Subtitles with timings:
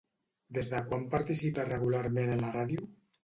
[0.57, 2.89] Des de quan participa regularment a la ràdio?